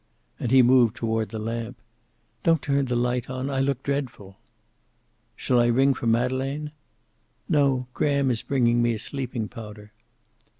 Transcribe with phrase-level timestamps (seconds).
[0.39, 1.77] And he moved toward the lamp.
[2.41, 3.51] "Don't turn the light on.
[3.51, 4.39] I look dreadful."
[5.35, 6.71] "Shall I ring for Madeleine?"
[7.47, 7.85] "No.
[7.93, 9.91] Graham is bringing me a sleeping powder."